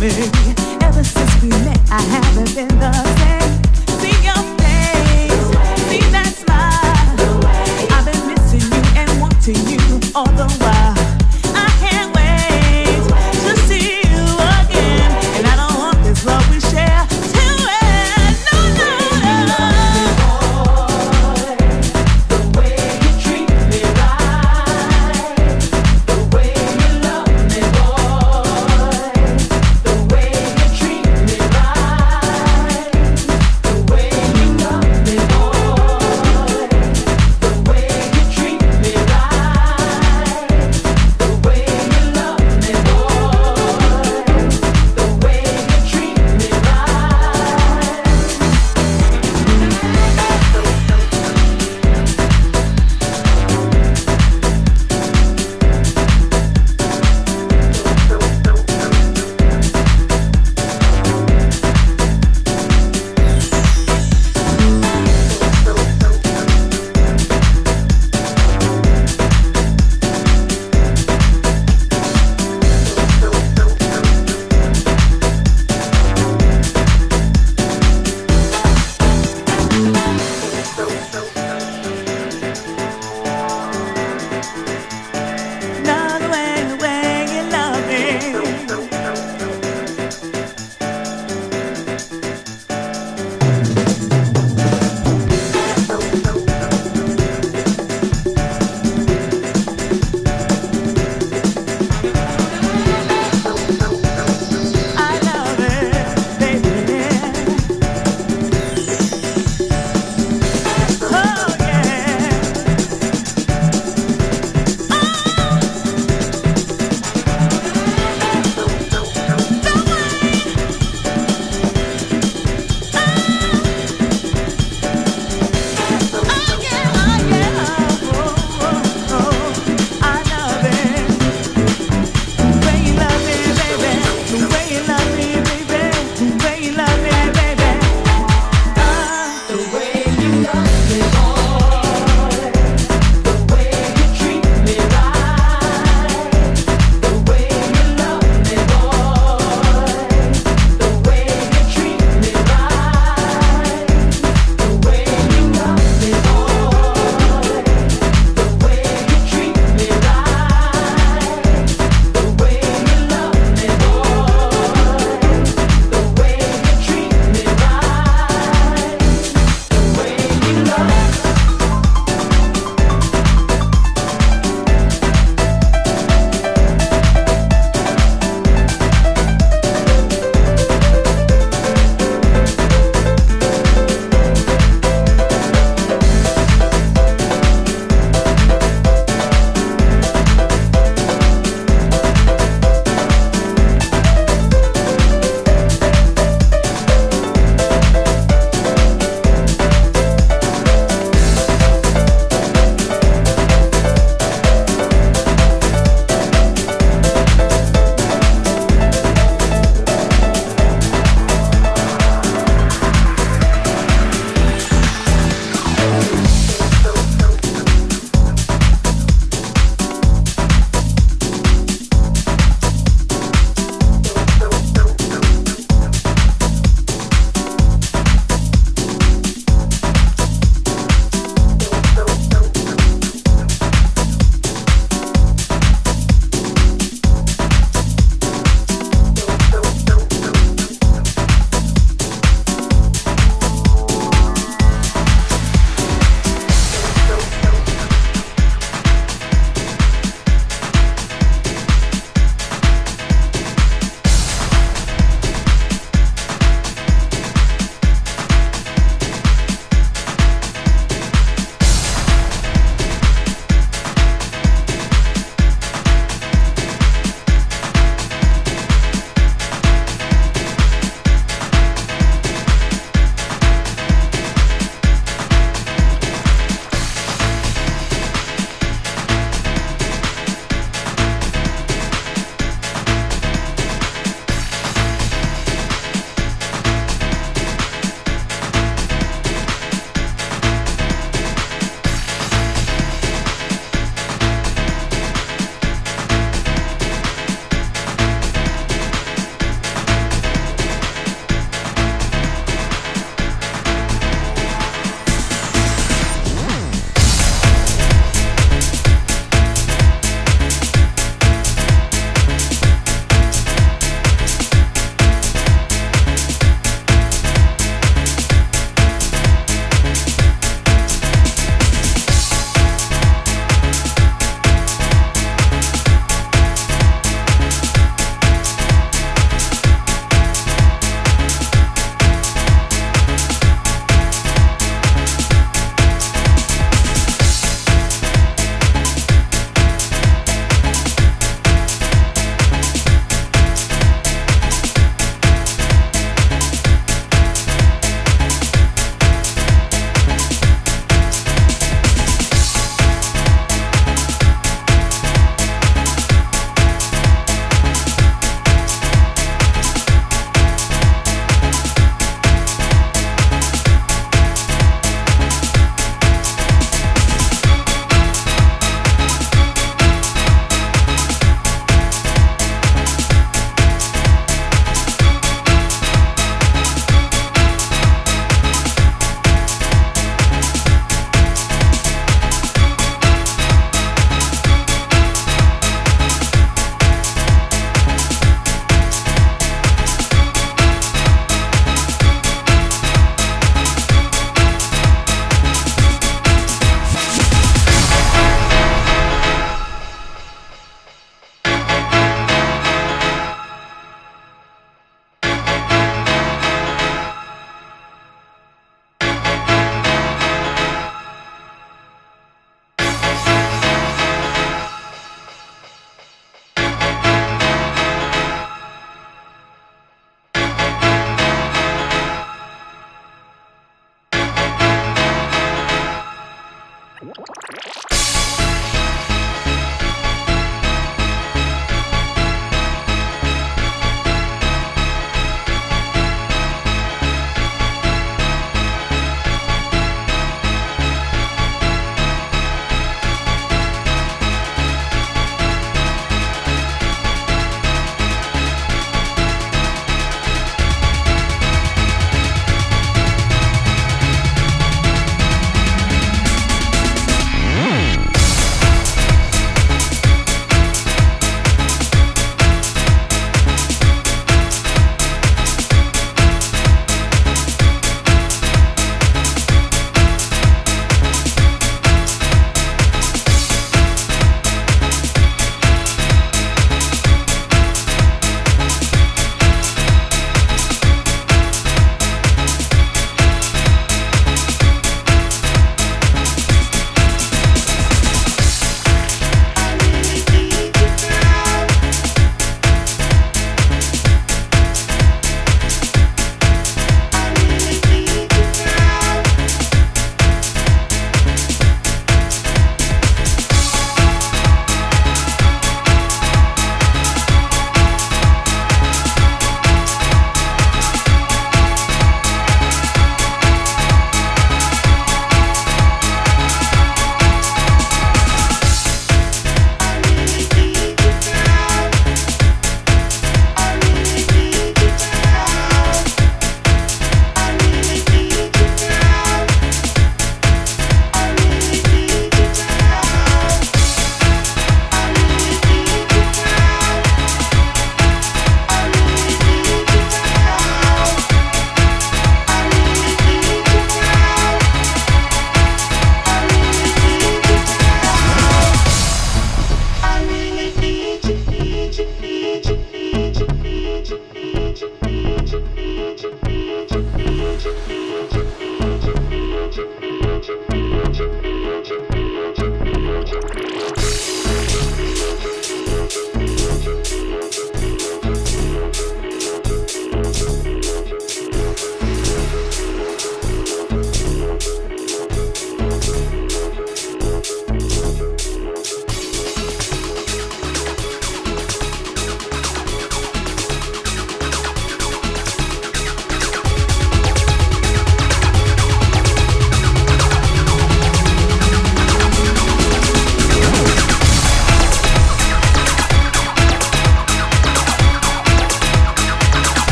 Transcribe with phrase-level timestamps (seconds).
[0.00, 0.49] me.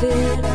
[0.00, 0.49] Bit of it.